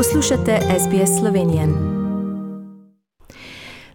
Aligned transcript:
Poslušate 0.00 0.58
SBS 0.78 1.18
Slovenijo. 1.20 1.62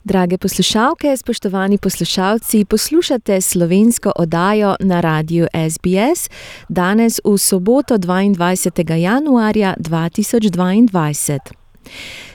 Drage 0.04 0.38
poslušalke, 0.38 1.18
spoštovani 1.18 1.78
poslušalci, 1.78 2.66
poslušate 2.66 3.42
slovensko 3.42 4.12
oddajo 4.16 4.76
na 4.80 5.02
radiju 5.02 5.48
SBS 5.70 6.30
danes 6.70 7.20
v 7.24 7.38
soboto 7.38 7.98
22. 7.98 8.94
januarja 8.94 9.76
2022. 9.80 11.40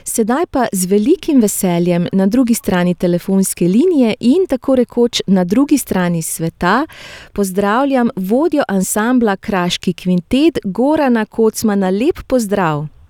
Sedaj 0.03 0.45
pa 0.45 0.65
z 0.71 0.85
velikim 0.85 1.41
veseljem 1.41 2.07
na 2.13 2.25
drugi 2.25 2.53
strani 2.53 2.95
telefonske 2.95 3.67
linije 3.67 4.15
in 4.19 4.47
tako 4.49 4.75
rekoč 4.75 5.21
na 5.27 5.43
drugi 5.43 5.77
strani 5.77 6.21
sveta 6.21 6.85
pozdravljam 7.33 8.09
vodjo 8.15 8.63
ansambla 8.67 9.35
Kraški 9.35 9.93
kvintet 9.93 10.59
Gorana 10.63 11.25
Kocmana. 11.25 11.89
Lep 11.89 12.19
pozdrav. 12.27 13.00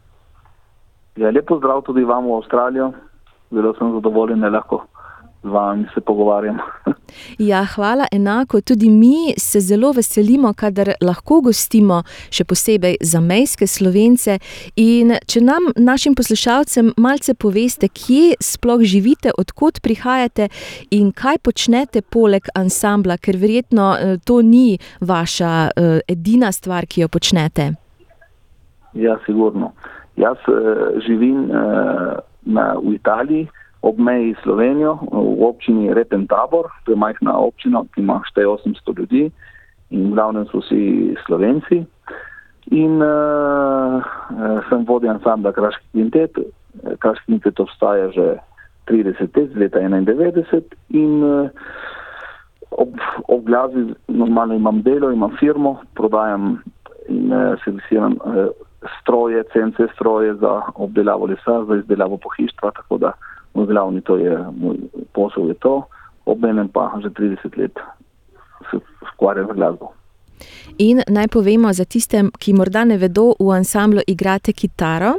Ja, 1.16 1.32
lep 1.32 1.48
pozdrav 1.48 1.84
tudi 1.84 2.04
vam 2.04 2.26
v 2.26 2.38
Avstralijo. 2.40 2.92
Zelo 3.52 3.74
sem 3.76 3.92
zadovoljen, 3.92 4.40
da 4.40 4.50
lahko 4.50 4.86
z 5.44 5.48
vami 5.48 5.86
se 5.94 6.02
pogovarjam. 6.02 6.58
Ja, 7.38 7.66
hvala 7.76 8.06
enako. 8.12 8.62
Tudi 8.62 8.90
mi 8.90 9.34
se 9.38 9.60
zelo 9.60 9.92
veselimo, 9.92 10.54
kadar 10.54 10.94
lahko 11.02 11.42
gostimo 11.42 12.04
še 12.32 12.46
posebej 12.48 12.96
zamejske 13.04 13.68
slovence. 13.68 14.38
In 14.80 15.12
če 15.28 15.42
nam, 15.44 15.68
našim 15.76 16.16
poslušalcem, 16.16 16.94
malce 16.98 17.36
poveste, 17.36 17.90
kje 17.92 18.38
sploh 18.40 18.86
živite, 18.88 19.34
odkot 19.38 19.82
prihajate 19.84 20.48
in 20.96 21.12
kaj 21.12 21.42
počnete 21.44 22.00
poleg 22.02 22.48
ansambla, 22.56 23.20
ker 23.20 23.36
verjetno 23.36 23.92
eh, 23.98 24.18
to 24.24 24.40
ni 24.42 24.80
vaša 25.02 25.54
uh, 25.68 26.00
edina 26.08 26.52
stvar, 26.56 26.88
ki 26.88 27.04
jo 27.04 27.12
počnete. 27.12 27.74
Ja, 28.94 29.20
sigurno. 29.26 29.74
Jaz 30.22 30.38
uh, 30.48 31.02
živim 31.06 31.50
uh, 31.50 32.22
na, 32.46 32.76
v 32.78 32.96
Italiji 32.96 33.50
ob 33.82 33.98
meji 33.98 34.36
s 34.38 34.44
Slovenijo, 34.46 35.00
v 35.10 35.42
občini 35.42 35.94
Repen 35.94 36.28
Tabor, 36.30 36.70
to 36.86 36.94
je 36.94 36.98
majhna 36.98 37.34
občina, 37.34 37.82
ki 37.94 38.06
ima 38.06 38.22
šteje 38.30 38.48
800 38.48 38.98
ljudi 38.98 39.32
in 39.90 40.12
v 40.12 40.14
glavnem 40.14 40.46
so 40.54 40.62
vsi 40.62 41.18
Slovenci. 41.26 41.82
In 42.72 43.02
uh, 43.02 44.06
sem 44.70 44.86
vodja 44.86 45.18
ansambla 45.18 45.52
Kraški 45.52 45.84
kvintet. 45.92 46.38
Kraški 47.02 47.26
kvintet 47.26 47.60
obstaja 47.60 48.14
že 48.14 48.38
30 48.88 49.34
let, 49.34 49.56
leta 49.58 49.82
91 49.82 50.62
in 50.94 51.24
uh, 51.26 51.50
ob, 52.72 52.94
ob 53.28 53.42
glasbi 53.46 53.98
normalno 54.08 54.56
imam 54.56 54.82
delo, 54.86 55.12
imam 55.12 55.34
firmo, 55.40 55.82
prodajam 55.98 56.62
in 57.10 57.34
uh, 57.34 57.58
servisiram 57.66 58.16
uh, 58.22 58.54
stroje, 59.02 59.44
CNC 59.54 59.94
stroje 59.96 60.34
za 60.34 60.62
obdelavo 60.76 61.26
lesa, 61.26 61.66
za 61.68 61.76
izdelavo 61.76 62.18
pohištva, 62.18 62.72
tako 62.72 62.98
da 62.98 63.12
moj 63.54 63.66
glavni 63.66 64.02
to 64.02 64.18
je, 64.18 64.38
moj 64.58 64.78
posel 65.14 65.48
je 65.48 65.54
to, 65.54 65.84
obenem 66.26 66.68
pa 66.68 66.92
že 67.04 67.10
30 67.10 67.58
let 67.58 67.80
se 68.72 68.78
ukvarjam 69.14 69.48
z 69.52 69.56
glasbo. 69.56 69.94
In 70.78 71.02
naj 71.08 71.28
povemo 71.28 71.74
za 71.74 71.86
tiste, 71.86 72.24
ki 72.40 72.54
morda 72.54 72.84
ne 72.86 72.98
vedo, 72.98 73.34
v 73.40 73.52
ansamblu 73.54 74.02
igrate 74.08 74.54
kitaro. 74.54 75.14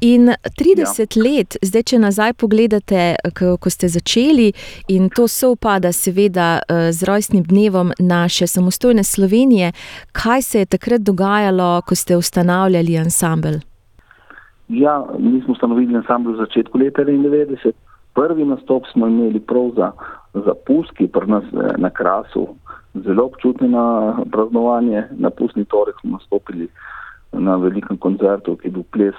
In 0.00 0.30
30 0.60 1.18
ja. 1.18 1.22
let, 1.22 1.56
zdaj, 1.62 1.82
če 1.82 1.98
nazaj 1.98 2.32
pogledate, 2.40 3.16
ko 3.34 3.70
ste 3.70 3.88
začeli, 3.88 4.52
in 4.88 5.10
to 5.10 5.28
sovpada, 5.28 5.92
seveda, 5.92 6.60
eh, 6.62 6.92
z 6.92 7.04
rojstnim 7.04 7.44
dnevom 7.44 7.92
naše 7.98 8.46
samostojne 8.46 9.04
Slovenije, 9.04 9.72
kaj 10.12 10.42
se 10.42 10.58
je 10.58 10.66
takrat 10.66 11.00
dogajalo, 11.00 11.82
ko 11.86 11.94
ste 11.94 12.16
ustanavljali 12.16 12.98
ansambl? 12.98 13.60
Ja, 14.68 15.04
mi 15.18 15.40
smo 15.40 15.52
ustanovili 15.52 15.96
ansambl 15.96 16.32
v 16.32 16.36
začetku 16.36 16.78
leta 16.78 17.04
1990. 17.04 17.72
Prvi 18.14 18.44
nastop 18.44 18.86
smo 18.92 19.06
imeli 19.06 19.40
prav 19.40 19.70
za, 19.76 19.90
za 20.34 20.54
puski, 20.66 21.08
pri 21.08 21.26
nas 21.26 21.44
eh, 21.52 21.74
na 21.78 21.90
krasu, 21.90 22.48
zelo 22.94 23.24
občutno 23.24 23.68
na 23.68 23.84
praznovanje. 24.30 25.04
Na 25.18 25.30
pusni 25.30 25.64
torek 25.64 26.00
smo 26.00 26.18
nastopili 26.18 26.68
na 27.32 27.56
velikem 27.56 27.96
koncertu, 27.96 28.56
ki 28.56 28.68
je 28.68 28.72
bil 28.72 28.84
ples 28.90 29.14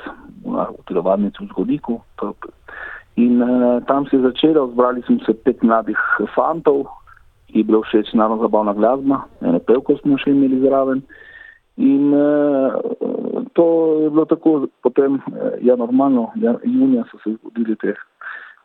v 0.46 0.84
telovadnici 0.88 1.44
v 1.44 1.48
Zgodiku. 1.52 2.00
In 3.16 3.42
uh, 3.42 3.84
tam 3.88 4.08
se 4.08 4.16
je 4.16 4.22
začelo, 4.22 4.68
zbrali 4.72 5.02
smo 5.02 5.20
se 5.26 5.34
pet 5.34 5.64
mladih 5.64 6.00
fantov, 6.36 6.86
ki 7.48 7.60
je 7.60 7.64
bilo 7.64 7.82
všeč 7.84 8.14
naravno 8.14 8.44
zabavna 8.44 8.74
glasba, 8.74 9.22
ene 9.42 9.60
pevko 9.60 9.96
smo 10.02 10.18
še 10.20 10.32
imeli 10.32 10.60
zraven. 10.64 11.04
In 11.78 12.12
uh, 12.12 12.76
to 13.56 13.66
je 14.04 14.10
bilo 14.10 14.26
tako, 14.28 14.68
potem, 14.84 15.20
uh, 15.32 15.56
ja, 15.64 15.76
normalno, 15.80 16.30
ja, 16.44 16.56
junija 16.64 17.08
so 17.12 17.20
se 17.24 17.36
zgodili 17.38 17.76
te, 17.80 17.96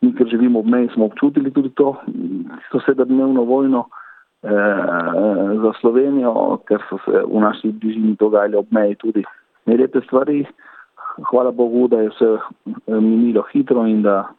mi, 0.03 0.12
ker 0.19 0.27
živimo 0.31 0.62
ob 0.62 0.66
meji, 0.66 0.91
smo 0.94 1.06
občutili 1.06 1.50
tudi 1.54 1.71
to, 1.78 1.94
to 2.72 2.82
sedemdnevno 2.87 3.47
vojno 3.47 3.87
za 4.42 5.72
Slovenijo, 5.80 6.60
ker 6.68 6.80
so 6.88 6.96
se 7.04 7.22
v 7.28 7.40
naši 7.40 7.72
bližini 7.72 8.16
dogajale 8.16 8.56
ob 8.56 8.72
meji 8.72 8.94
tudi 8.96 9.24
nelepe 9.66 10.00
stvari. 10.06 10.46
Hvala 11.30 11.50
Bogu, 11.52 11.88
da 11.88 12.00
je 12.00 12.08
vse 12.08 12.30
minilo 12.86 13.44
hitro 13.52 13.86
in 13.86 14.02
da 14.02 14.30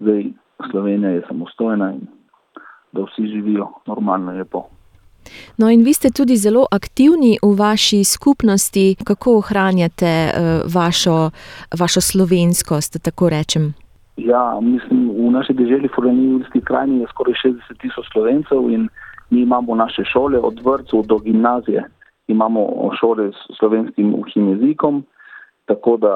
zdaj 0.00 0.26
Slovenija 0.70 1.10
je 1.10 1.24
samostojna 1.28 1.92
in 1.92 2.06
da 2.92 3.02
vsi 3.02 3.26
živijo 3.26 3.68
normalno 3.86 4.32
lepo. 4.32 4.66
No, 5.56 5.70
in 5.70 5.82
vi 5.82 5.92
ste 5.92 6.10
tudi 6.10 6.36
zelo 6.36 6.66
aktivni 6.72 7.38
v 7.42 7.56
vaši 7.58 8.04
skupnosti, 8.04 8.96
kako 9.04 9.38
ohranjate 9.38 10.12
uh, 10.28 10.74
vašo, 10.74 11.30
vašo 11.80 12.00
slovenskost, 12.00 13.02
tako 13.02 13.28
rečem. 13.28 13.74
Ja, 14.16 14.58
mislim, 14.62 15.10
v 15.10 15.30
naši 15.30 15.52
državi, 15.52 15.88
v 15.88 16.60
krajini, 16.64 17.00
je 17.00 17.06
skoraj 17.10 17.34
60 17.44 17.80
tisoč 17.80 18.06
slovencev 18.12 18.70
in 18.70 18.88
mi 19.30 19.40
imamo 19.40 19.74
naše 19.74 20.04
šole, 20.04 20.38
od 20.38 20.60
vrtcev 20.64 21.02
do 21.06 21.18
gimnazije, 21.18 21.84
imamo 22.28 22.90
šole 23.00 23.32
s 23.32 23.58
slovenskim 23.58 24.14
uhim 24.14 24.48
jezikom, 24.48 25.04
tako 25.64 25.96
da 25.96 26.14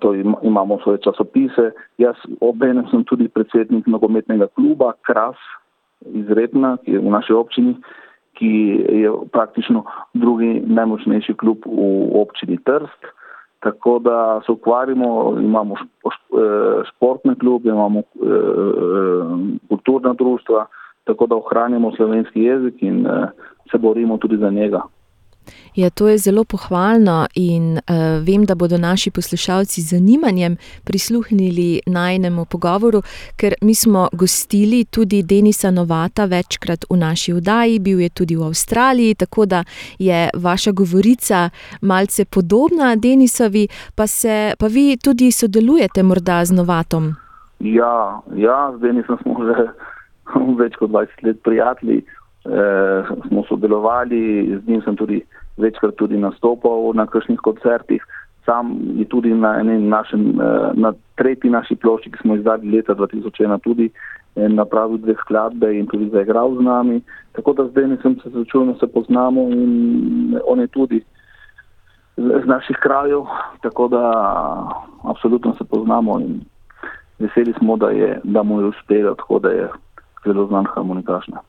to 0.00 0.14
imamo 0.42 0.78
svoje 0.82 0.98
časopise. 0.98 1.70
Jaz 1.98 2.16
obenem 2.40 2.86
sem 2.90 3.04
tudi 3.04 3.28
predsednik 3.28 3.86
nogometnega 3.86 4.46
kluba 4.46 4.92
Kras 5.02 5.36
iz 6.06 6.28
Repna, 6.28 6.76
ki 6.84 6.92
je 6.92 6.98
v 6.98 7.10
naši 7.10 7.32
občini 7.32 7.74
ki 8.38 8.84
je 8.88 9.12
praktično 9.32 9.84
drugi 10.14 10.62
najmočnejši 10.66 11.34
klub 11.34 11.66
v 11.66 12.20
občini 12.22 12.58
Trst. 12.64 13.02
Tako 13.60 13.98
da 13.98 14.40
se 14.46 14.52
ukvarjamo, 14.52 15.36
imamo 15.40 15.74
eh, 15.74 16.82
športne 16.88 17.34
klube, 17.34 17.68
imamo 17.68 17.98
eh, 17.98 18.04
kulturna 19.68 20.12
društva, 20.14 20.66
tako 21.08 21.26
da 21.26 21.36
ohranjamo 21.36 21.92
slovenski 21.96 22.40
jezik 22.40 22.82
in 22.82 23.06
eh, 23.06 23.28
se 23.70 23.78
borimo 23.78 24.18
tudi 24.18 24.36
za 24.36 24.50
njega. 24.50 24.82
Ja, 25.74 25.90
to 25.90 26.08
je 26.08 26.18
zelo 26.18 26.44
pohvalno 26.44 27.26
in 27.34 27.72
uh, 27.72 27.80
vem, 28.26 28.44
da 28.44 28.54
bodo 28.54 28.78
naši 28.78 29.10
poslušalci 29.10 29.80
z 29.82 29.96
zanimanjem 29.96 30.56
prisluhnili 30.84 31.80
najnemu 31.86 32.44
pogovoru, 32.44 33.02
ker 33.36 33.54
mi 33.62 33.74
smo 33.74 34.08
gostili 34.12 34.84
tudi 34.84 35.22
Denisa 35.22 35.70
Novata 35.70 36.24
večkrat 36.24 36.84
v 36.90 36.96
naši 36.96 37.32
vdaji, 37.32 37.78
bil 37.78 38.00
je 38.00 38.08
tudi 38.08 38.36
v 38.36 38.42
Avstraliji, 38.42 39.14
tako 39.14 39.46
da 39.46 39.64
je 39.98 40.30
vaša 40.34 40.72
govorica 40.72 41.50
malce 41.80 42.24
podobna 42.24 42.96
Denisovi, 42.96 43.68
pa, 43.94 44.06
se, 44.06 44.52
pa 44.58 44.66
vi 44.66 44.96
tudi 44.96 45.32
sodelujete 45.32 46.02
morda 46.02 46.44
z 46.44 46.52
Novatom. 46.52 47.14
Ja, 47.60 48.20
ja 48.36 48.72
z 48.76 48.80
Denisom 48.80 49.18
smo 49.22 49.34
že 49.46 49.54
več 50.60 50.76
kot 50.76 50.90
20 50.90 51.24
let 51.26 51.42
prijatelji 51.42 52.02
eh, 52.02 53.02
smo 53.28 53.44
sodelovali, 53.48 54.58
z 54.64 54.68
njim 54.68 54.82
sem 54.82 54.96
tudi 54.96 55.22
večkrat 55.56 55.96
tudi 55.96 56.16
nastopal 56.16 56.92
na 56.94 57.06
kakšnih 57.06 57.40
koncertih. 57.42 58.04
Sam 58.46 58.78
je 58.96 59.04
tudi 59.04 59.34
na, 59.34 59.62
našem, 59.62 60.40
eh, 60.40 60.70
na 60.74 60.92
tretji 61.16 61.50
naši 61.50 61.76
plošči, 61.76 62.10
ki 62.10 62.22
smo 62.22 62.36
izdali 62.36 62.70
leta 62.70 62.94
2001, 62.94 63.58
tudi 63.62 63.90
eh, 63.90 64.48
napravil 64.48 64.98
dve 64.98 65.14
skladbe 65.20 65.72
in 65.78 65.86
tudi 65.86 66.08
zaigral 66.10 66.56
z 66.56 66.64
nami. 66.64 67.00
Tako 67.32 67.52
da 67.52 67.68
zdaj 67.68 67.88
nisem 67.88 68.16
se 68.22 68.30
začel, 68.30 68.66
da 68.72 68.74
se 68.80 68.86
poznamo 68.86 69.48
in 69.50 70.38
on 70.46 70.60
je 70.60 70.66
tudi 70.66 71.04
z 72.18 72.46
naših 72.46 72.76
krajev, 72.82 73.26
tako 73.62 73.88
da 73.88 74.02
absolutno 75.04 75.54
se 75.54 75.64
poznamo 75.64 76.18
in 76.20 76.40
veseli 77.18 77.52
smo, 77.58 77.76
da, 77.76 77.90
je, 77.90 78.20
da 78.24 78.42
mu 78.42 78.60
je 78.60 78.66
uspelo, 78.66 79.14
tako 79.14 79.38
da 79.38 79.48
je 79.48 79.68
zelo 80.24 80.46
znan 80.46 80.66
harmonikašna. 80.74 81.40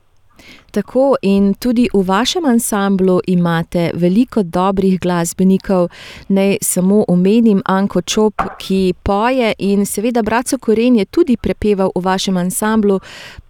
Tako 0.71 1.16
in 1.21 1.54
tudi 1.54 1.88
v 1.94 2.04
vašem 2.07 2.45
ansamblu 2.45 3.19
imate 3.27 3.92
veliko 3.94 4.44
dobrih 4.44 5.00
glasbenikov, 5.00 5.89
ne 6.30 6.57
samo 6.62 7.06
omenim 7.07 7.62
Anko 7.66 8.01
Čop, 8.01 8.33
ki 8.60 8.94
poje 9.04 9.54
in 9.60 9.86
seveda 9.86 10.21
Braco 10.21 10.57
Koren 10.57 10.95
je 10.95 11.06
tudi 11.06 11.38
prepeval 11.38 11.92
v 11.95 12.04
vašem 12.06 12.38
ansamblu, 12.38 13.00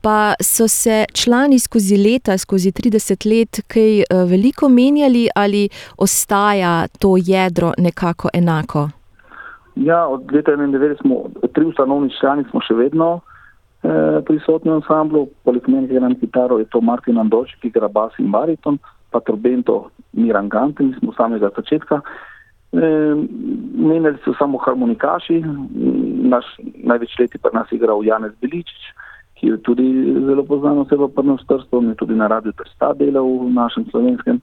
pa 0.01 0.33
so 0.41 0.67
se 0.67 1.05
člani 1.13 1.59
skozi 1.59 1.97
leta, 1.97 2.37
skozi 2.37 2.71
30 2.71 3.27
let, 3.29 3.61
kaj 3.67 3.99
eh, 3.99 4.05
veliko 4.25 4.69
menjali 4.69 5.27
ali 5.35 5.69
ostaja 5.97 6.87
to 6.99 7.15
jedro 7.17 7.73
nekako 7.77 8.29
enako? 8.33 8.89
Ja, 9.75 10.07
od 10.07 10.31
leta 10.31 10.51
1991 10.51 11.01
smo 11.01 11.15
tri 11.53 11.65
ustanovni 11.65 12.09
člani, 12.19 12.43
smo 12.51 12.61
še 12.61 12.73
vedno 12.73 13.19
prisotni 14.27 14.71
v 14.71 14.79
ansamblu. 14.79 15.27
Poleg 15.47 15.67
meni, 15.71 15.87
igram 15.87 16.15
kitaro, 16.19 16.59
je 16.59 16.67
to 16.67 16.81
Martin 16.81 17.17
Andoč, 17.17 17.55
ki 17.61 17.71
igra 17.71 17.87
bas 17.87 18.11
in 18.19 18.31
bariton, 18.31 18.79
pa 19.11 19.21
trobento 19.23 19.89
Miran 20.13 20.49
Gante, 20.49 20.83
mi 20.83 20.93
smo 20.99 21.13
samega 21.15 21.49
začetka. 21.55 22.01
Eh, 22.69 23.15
menjali 23.73 24.17
so 24.23 24.33
samo 24.37 24.59
harmonikaši, 24.61 25.41
naš 26.29 26.45
največ 26.61 27.15
leti 27.19 27.37
pa 27.41 27.49
nas 27.53 27.71
igral 27.73 28.03
Janez 28.05 28.35
Beličič, 28.41 28.83
ki 29.39 29.47
je 29.47 29.57
tudi 29.65 29.87
zelo 30.27 30.43
poznan 30.45 30.77
oseba 30.77 31.07
prvno 31.07 31.37
strstvo, 31.41 31.81
je 31.81 31.95
tudi 31.95 32.13
na 32.13 32.27
radiju 32.27 32.53
Trsta 32.53 32.93
delal 32.93 33.25
v 33.25 33.49
našem 33.53 33.89
slovenskem. 33.89 34.41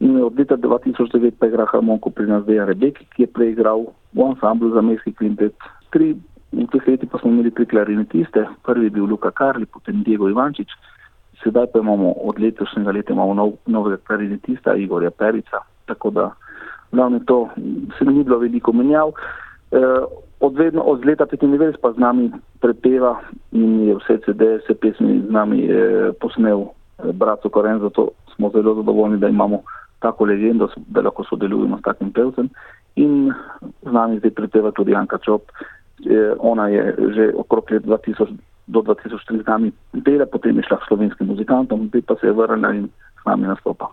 In 0.00 0.20
od 0.20 0.36
leta 0.38 0.56
2009 0.60 1.38
pa 1.38 1.48
igra 1.48 1.64
harmoniko 1.64 2.10
pri 2.10 2.26
nas 2.26 2.44
Dejan 2.44 2.68
Rebeki, 2.68 3.06
ki 3.16 3.22
je 3.22 3.32
preigral 3.32 3.86
v 4.12 4.20
ansamblu 4.20 4.74
za 4.74 4.82
mestni 4.82 5.14
kvintet. 5.16 5.56
Tri, 5.96 6.12
v 6.52 6.66
teh 6.72 6.86
letih 6.86 7.08
pa 7.10 7.18
smo 7.18 7.30
imeli 7.30 7.50
tri 7.50 7.66
klarinetiste, 7.66 8.46
prvi 8.62 8.86
je 8.86 8.90
bil 8.90 9.04
Luka 9.04 9.30
Karli, 9.30 9.66
potem 9.66 10.02
Diego 10.02 10.28
Ivančič, 10.28 10.68
sedaj 11.42 11.66
pa 11.72 11.78
imamo 11.78 12.12
od 12.12 12.40
letošnjega 12.40 12.90
leta 12.90 13.12
imamo 13.12 13.34
nov, 13.34 13.52
novega 13.66 13.96
klarinetista 14.06 14.74
Igorja 14.76 15.10
Perica, 15.10 15.64
tako 15.86 16.10
da 16.10 16.30
glavno 16.92 17.20
to 17.26 17.48
se 17.98 18.04
ni 18.04 18.24
bilo 18.24 18.38
veliko 18.38 18.72
menjav. 18.72 19.12
E, 19.72 19.80
od, 20.40 20.56
vedno, 20.56 20.82
od 20.82 21.04
leta 21.04 21.26
95 21.26 21.76
pa 21.80 21.92
z 21.92 21.98
nami 21.98 22.30
prepeva 22.60 23.20
in 23.52 23.88
je 23.88 23.96
vse 23.96 24.18
CD, 24.26 24.58
vse 24.60 24.74
pesmi 24.74 25.22
z 25.26 25.30
nami 25.30 25.68
posnel 26.20 26.60
e, 26.60 27.12
Braco 27.12 27.48
Koren, 27.48 27.80
zato 27.80 28.08
smo 28.34 28.50
zelo 28.50 28.74
zadovoljni, 28.74 29.18
da 29.18 29.28
imamo 29.28 29.62
tako 29.98 30.24
legendo, 30.24 30.68
da 30.76 31.00
lahko 31.00 31.24
sodelujemo 31.24 31.78
s 31.78 31.82
takim 31.82 32.12
pevcem. 32.12 32.48
In 32.96 33.32
z 33.82 33.92
nami 33.92 34.18
zdaj 34.18 34.30
pripeva 34.30 34.72
tudi 34.72 34.92
Janka 34.92 35.18
Čop. 35.18 35.42
Ona 36.38 36.68
je 36.68 36.96
že 37.14 37.24
okrog 37.34 37.70
let 37.70 37.82
2000 37.84 38.38
do 38.68 38.80
2003 38.80 39.42
z 39.42 39.46
nami 39.46 39.72
dela, 39.94 40.26
potem 40.26 40.56
je 40.56 40.62
šla 40.62 40.78
k 40.78 40.86
slovenskim 40.86 41.26
muzikantom, 41.26 41.88
zdaj 41.88 42.02
pa 42.02 42.14
se 42.16 42.26
je 42.26 42.32
vrnila 42.32 42.72
in 42.72 42.88
z 43.22 43.24
nami 43.26 43.46
nastopa. 43.46 43.90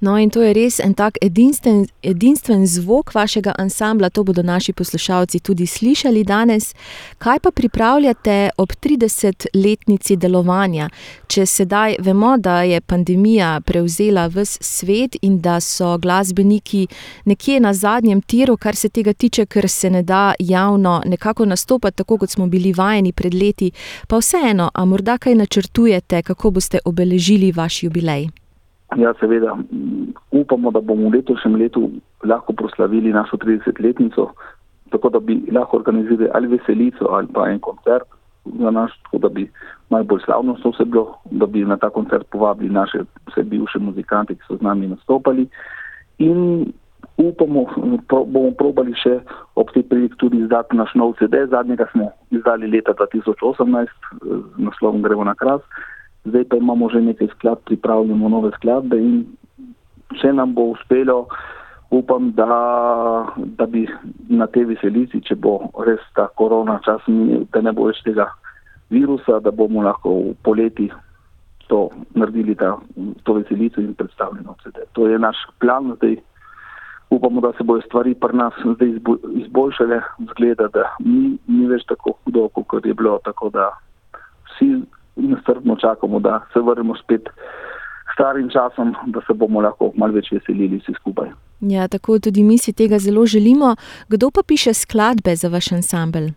No, 0.00 0.18
in 0.18 0.30
to 0.30 0.42
je 0.42 0.52
res 0.54 0.78
en 0.78 0.92
tak 0.94 1.16
edinstven, 1.22 1.80
edinstven 2.06 2.66
zvok 2.66 3.10
vašega 3.14 3.54
ansambla, 3.58 4.10
to 4.10 4.22
bodo 4.22 4.42
naši 4.42 4.72
poslušalci 4.72 5.40
tudi 5.40 5.66
slišali 5.66 6.24
danes. 6.24 6.74
Kaj 7.18 7.40
pa 7.42 7.50
pripravljate 7.50 8.50
ob 8.56 8.72
30-letnici 8.78 10.16
delovanja, 10.16 10.88
če 11.26 11.46
sedaj 11.46 11.96
vemo, 11.98 12.36
da 12.38 12.62
je 12.62 12.80
pandemija 12.80 13.60
prevzela 13.66 14.28
vse 14.30 14.62
svet 14.62 15.16
in 15.22 15.40
da 15.42 15.58
so 15.60 15.96
glasbeniki 15.98 16.86
nekje 17.24 17.60
na 17.60 17.74
zadnjem 17.74 18.22
tiru, 18.22 18.56
kar 18.56 18.76
se 18.76 18.88
tega 18.88 19.12
tiče, 19.12 19.46
ker 19.46 19.68
se 19.68 19.90
ne 19.90 20.02
da 20.02 20.34
javno 20.38 21.02
nekako 21.06 21.44
nastopati, 21.44 21.96
tako 21.96 22.18
kot 22.18 22.30
smo 22.30 22.46
bili 22.46 22.72
vajeni 22.72 23.12
pred 23.12 23.34
leti. 23.34 23.72
Pa 24.06 24.22
vseeno, 24.22 24.70
a 24.74 24.84
morda 24.84 25.18
kaj 25.18 25.34
načrtujete, 25.34 26.22
kako 26.22 26.50
boste 26.50 26.78
obeležili 26.84 27.52
vaš 27.52 27.82
jubilej? 27.82 28.28
Ja, 28.96 29.12
seveda, 29.20 29.56
upamo, 30.32 30.70
da 30.70 30.80
bomo 30.80 31.10
v 31.10 31.18
letošnjem 31.18 31.56
letu 31.60 31.90
lahko 32.24 32.52
proslavili 32.56 33.12
našo 33.12 33.36
30-letnico, 33.36 34.30
tako 34.90 35.10
da 35.12 35.20
bi 35.20 35.42
lahko 35.52 35.76
organizirali 35.76 36.30
ali 36.34 36.48
veselico 36.48 37.04
ali 37.10 37.28
pa 37.34 37.50
en 37.50 37.60
koncert 37.60 38.08
za 38.60 38.70
nas, 38.70 38.90
tako 39.02 39.18
da 39.18 39.28
bi 39.28 39.50
najbolj 39.90 40.20
slavno 40.24 40.56
vse 40.64 40.84
bilo, 40.84 41.18
da 41.30 41.46
bi 41.46 41.64
na 41.64 41.76
ta 41.76 41.90
koncert 41.90 42.26
povabili 42.30 42.72
naše 42.72 42.98
vse 43.26 43.42
bivše 43.42 43.78
muzikante, 43.78 44.34
ki 44.34 44.40
so 44.48 44.56
z 44.56 44.62
nami 44.62 44.88
nastopali. 44.88 45.48
In 46.18 46.72
upamo, 47.16 47.66
pro, 48.08 48.24
bomo 48.24 48.50
probali 48.50 48.94
še 48.94 49.18
ob 49.54 49.68
tej 49.74 49.82
priliki 49.90 50.16
tudi 50.16 50.40
izdati 50.40 50.76
naš 50.76 50.94
nov 50.94 51.12
CD, 51.18 51.44
zadnjega 51.50 51.86
smo 51.92 52.10
izdali 52.30 52.70
leta 52.70 52.94
2018 52.94 53.86
z 54.22 54.64
naslovom 54.64 55.02
Gremo 55.02 55.24
na 55.24 55.34
kras 55.34 55.60
zdaj 56.28 56.44
pa 56.50 56.56
imamo 56.56 56.88
že 56.92 57.00
nekaj 57.00 57.28
skladb, 57.36 57.64
pripravljamo 57.64 58.28
nove 58.28 58.50
skladbe 58.56 58.98
in 58.98 59.24
če 60.20 60.32
nam 60.32 60.54
bo 60.54 60.72
uspelo, 60.72 61.26
upam, 61.90 62.32
da, 62.32 62.46
da 63.36 63.66
bi 63.66 63.86
na 64.28 64.46
tej 64.46 64.68
veselici, 64.72 65.20
če 65.24 65.36
bo 65.36 65.58
res 65.86 66.00
ta 66.16 66.28
korona 66.36 66.78
čas, 66.84 67.04
da 67.52 67.62
ne 67.64 67.72
bo 67.72 67.88
več 67.88 68.00
tega 68.04 68.28
virusa, 68.92 69.40
da 69.44 69.52
bomo 69.52 69.84
lahko 69.84 70.14
v 70.30 70.34
poleti 70.44 70.88
to 71.68 71.88
naredili, 72.16 72.56
ta, 72.56 72.76
to 73.24 73.36
veselico 73.40 73.80
in 73.80 73.94
predstavljeno. 73.94 74.56
To 74.96 75.08
je 75.08 75.18
naš 75.20 75.36
plan 75.60 75.92
zdaj. 75.96 76.16
Upamo, 77.10 77.40
da 77.40 77.54
se 77.56 77.64
bojo 77.64 77.80
stvari 77.86 78.14
pri 78.14 78.36
nas 78.36 78.56
zdaj 78.64 78.90
izboljšale, 79.40 80.00
zgleda, 80.32 80.68
da 80.72 80.90
ni, 81.00 81.38
ni 81.48 81.68
več 81.68 81.86
tako 81.88 82.18
hudo, 82.24 82.48
kot 82.52 82.84
je 82.84 82.92
bilo, 82.94 83.16
tako 83.24 83.48
da 83.52 83.70
vsi 84.50 84.74
nestrpno 85.18 85.76
čakamo, 85.76 86.20
da 86.20 86.40
se 86.52 86.60
vrnemo 86.60 86.96
spet 86.96 87.28
starim 88.14 88.48
časom, 88.50 88.94
da 89.06 89.20
se 89.26 89.34
bomo 89.34 89.60
lahko 89.60 89.92
malo 89.94 90.12
več 90.12 90.32
veselili 90.32 90.80
vsi 90.82 90.94
skupaj. 90.98 91.30
Ja, 91.60 91.88
tako 91.88 92.18
tudi 92.18 92.42
mi 92.42 92.58
si 92.58 92.72
tega 92.72 92.98
zelo 92.98 93.26
želimo. 93.26 93.76
Kdo 94.08 94.30
pa 94.34 94.42
piše 94.46 94.74
skladbe 94.74 95.36
za 95.36 95.48
vaš 95.48 95.72
ansambl? 95.72 96.30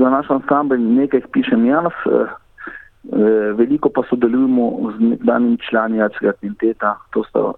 Za 0.00 0.10
naš 0.10 0.30
ansambl 0.30 0.76
nekaj 0.76 1.20
pišem 1.32 1.66
jaz, 1.66 1.92
eh, 2.06 2.12
eh, 2.20 3.52
veliko 3.60 3.88
pa 3.88 4.04
sodelujemo 4.10 4.92
z 4.96 5.10
nekdanjimi 5.12 5.58
člani 5.68 5.98
Jacka 5.98 6.32
Quinteta, 6.40 6.96
to 7.12 7.24
sta 7.28 7.52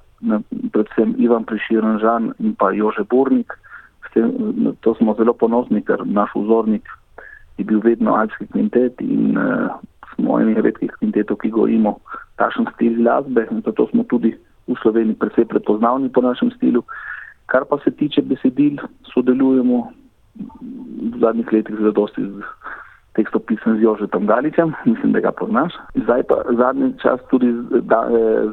predvsem 0.72 1.14
Ivan 1.18 1.44
Priširen 1.44 1.98
Žan 1.98 2.32
in 2.38 2.54
pa 2.54 2.72
Jože 2.72 3.04
Bornik. 3.04 3.52
To 4.80 4.94
smo 4.94 5.14
zelo 5.18 5.34
ponosni, 5.36 5.82
ker 5.84 6.00
naš 6.06 6.30
vzornik 6.34 6.88
je 7.58 7.64
bil 7.64 7.80
vedno 7.84 8.14
Alpski 8.14 8.46
kvintet 8.46 9.00
in 9.00 9.36
smo 10.16 10.40
eni 10.40 10.56
redkih 10.60 10.90
kvintetov, 10.98 11.38
ki 11.44 11.52
gojimo 11.54 11.96
takšen 12.40 12.66
stil 12.74 12.98
glasbe 13.00 13.46
in 13.50 13.62
zato 13.64 13.86
smo 13.92 14.04
tudi 14.10 14.34
v 14.66 14.74
Sloveniji 14.82 15.20
precej 15.20 15.46
prepoznavni 15.46 16.10
po 16.10 16.20
našem 16.20 16.50
stilu. 16.56 16.82
Kar 17.46 17.64
pa 17.70 17.78
se 17.84 17.90
tiče 17.94 18.22
besedil, 18.26 18.82
sodelujemo 19.14 19.92
v 20.36 21.18
zadnjih 21.22 21.52
letih 21.52 21.76
zelo 21.78 21.92
dosti 21.92 22.24
z 22.24 22.42
tekstopisem 23.16 23.78
z 23.78 23.82
Jožetom 23.82 24.26
Galičem, 24.26 24.74
mislim, 24.84 25.12
da 25.12 25.20
ga 25.20 25.32
poznaš. 25.32 25.72
Zdaj 25.94 26.22
pa 26.28 26.42
zadnji 26.58 26.92
čas 27.00 27.20
tudi 27.30 27.48
z, 27.48 27.80
da, 27.88 28.04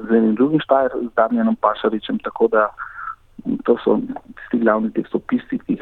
z 0.08 0.16
enim 0.16 0.36
drugim 0.36 0.60
štajer, 0.64 0.92
z 1.04 1.12
Damjanom 1.16 1.56
Pašaričem, 1.60 2.20
tako 2.24 2.48
da 2.48 2.70
to 3.68 3.76
so 3.84 4.00
tisti 4.40 4.64
glavni 4.64 4.94
tekstopisci, 4.96 5.60
ki 5.68 5.82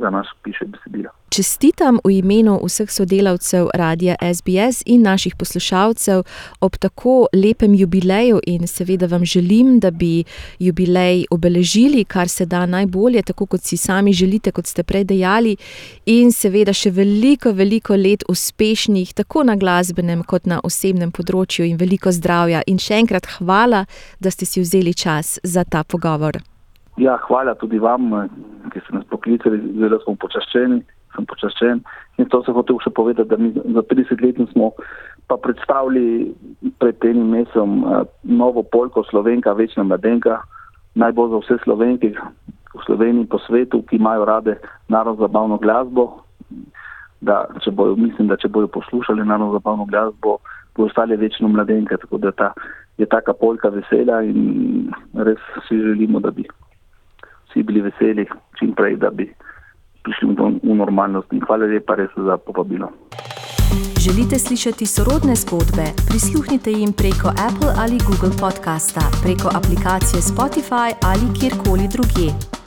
za 0.00 0.10
nas 0.10 0.26
piše 0.42 0.64
besedila. 0.64 1.10
Čestitam 1.32 1.96
v 2.04 2.10
imenu 2.10 2.58
vseh 2.60 2.90
sodelavcev 2.92 3.68
radia 3.74 4.14
SBS 4.20 4.82
in 4.86 5.02
naših 5.02 5.34
poslušalcev 5.38 6.22
ob 6.60 6.76
tako 6.76 7.26
lepem 7.32 7.74
jubileju 7.74 8.40
in 8.46 8.66
seveda 8.66 9.06
vam 9.06 9.24
želim, 9.24 9.80
da 9.80 9.90
bi 9.90 10.24
jubilej 10.58 11.24
obeležili, 11.30 12.04
kar 12.04 12.28
se 12.28 12.46
da 12.46 12.66
najbolje, 12.66 13.22
tako 13.22 13.46
kot 13.46 13.60
si 13.60 13.76
sami 13.76 14.12
želite, 14.12 14.50
kot 14.50 14.66
ste 14.66 14.82
prej 14.82 15.04
dejali, 15.04 15.56
in 16.06 16.32
seveda 16.32 16.72
še 16.72 16.90
veliko, 16.90 17.52
veliko 17.52 17.96
let 17.96 18.24
uspešnih, 18.28 19.14
tako 19.14 19.42
na 19.42 19.56
glasbenem 19.56 20.22
kot 20.22 20.46
na 20.46 20.60
osebnem 20.64 21.12
področju 21.12 21.64
in 21.64 21.80
veliko 21.80 22.12
zdravja. 22.12 22.60
In 22.66 22.78
še 22.78 23.00
enkrat 23.00 23.26
hvala, 23.38 23.86
da 24.20 24.30
ste 24.30 24.44
si 24.44 24.60
vzeli 24.60 24.94
čas 24.94 25.38
za 25.42 25.64
ta 25.64 25.80
pogovor. 25.84 26.42
Ja, 27.00 27.16
hvala 27.24 27.54
tudi 27.56 27.78
vam, 27.80 28.10
ki 28.72 28.80
ste 28.84 28.98
nas 28.98 29.01
poklicali, 29.22 29.62
zelo 29.78 29.98
smo 30.02 30.16
počaščeni, 30.18 30.82
sem 31.14 31.26
počaščen. 31.30 31.82
In 32.18 32.28
to 32.32 32.42
se 32.42 32.52
hotel 32.52 32.80
še 32.82 32.90
povedati, 32.90 33.30
da 33.30 33.38
mi 33.38 33.52
za 33.54 33.82
30 33.86 34.22
let 34.24 34.40
smo 34.52 34.72
pa 35.30 35.38
predstavili 35.38 36.32
pred 36.82 36.98
enim 37.06 37.30
mesecem 37.30 37.84
eh, 37.86 38.02
novo 38.24 38.62
polko 38.62 39.04
Slovenka, 39.06 39.54
večna 39.54 39.86
mladenka, 39.86 40.40
najbolj 40.98 41.30
za 41.30 41.42
vse 41.44 41.58
Slovenke 41.62 42.12
v 42.72 42.82
Sloveniji 42.86 43.30
po 43.30 43.38
svetu, 43.46 43.82
ki 43.86 44.00
imajo 44.00 44.26
rade 44.26 44.58
narodno 44.88 45.22
zabavno 45.22 45.60
glasbo. 45.62 46.24
Da, 47.22 47.46
če 47.62 47.70
bojo, 47.70 47.94
mislim, 47.94 48.26
da 48.32 48.36
če 48.36 48.50
bojo 48.50 48.66
poslušali 48.74 49.22
narodno 49.22 49.54
zabavno 49.54 49.86
glasbo, 49.86 50.40
bojo 50.74 50.90
ostali 50.90 51.16
večno 51.16 51.48
mladenke. 51.52 52.00
Tako 52.02 52.18
da 52.18 52.32
ta, 52.32 52.50
je 52.98 53.06
taka 53.06 53.32
polka 53.32 53.70
vesela 53.70 54.24
in 54.26 54.90
res 55.14 55.40
si 55.68 55.78
želimo, 55.78 56.20
da 56.20 56.34
bi 56.34 56.48
vsi 57.52 57.62
bili 57.62 57.80
veseli, 57.80 58.26
čim 58.58 58.72
prej, 58.74 58.96
da 58.96 59.10
bi 59.10 59.28
prišli 60.02 60.34
v 60.64 60.74
normalnost. 60.74 61.32
In 61.32 61.44
hvala 61.46 61.68
lepa 61.68 61.94
res 61.94 62.10
za 62.16 62.36
povabilo. 62.36 62.88
Želite 64.04 64.38
slišati 64.38 64.86
sorodne 64.86 65.34
zgodbe? 65.34 65.86
Prisluhnite 66.08 66.70
jim 66.70 66.92
preko 66.92 67.28
Apple 67.48 67.72
ali 67.82 67.98
Google 68.08 68.34
podcasta, 68.40 69.04
preko 69.22 69.48
aplikacije 69.58 70.20
Spotify 70.32 70.88
ali 71.10 71.26
kjerkoli 71.38 71.86
drugje. 71.94 72.61